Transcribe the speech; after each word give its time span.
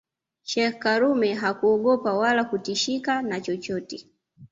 Sheikh 0.43 0.79
karume 0.79 1.33
hakuogopa 1.33 2.13
wala 2.13 2.43
kutishika 2.43 3.21
na 3.21 3.41
chochote 3.41 4.05